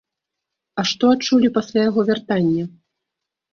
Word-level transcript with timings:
А 0.81 0.85
што 0.91 1.11
адчулі 1.17 1.53
пасля 1.59 1.79
яго 1.89 2.01
вяртання? 2.11 2.63